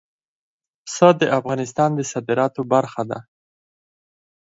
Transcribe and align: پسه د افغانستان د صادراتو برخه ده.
پسه 0.85 1.07
د 1.19 1.21
افغانستان 1.39 1.89
د 1.95 1.99
صادراتو 2.11 2.61
برخه 2.73 3.01
ده. 3.09 3.19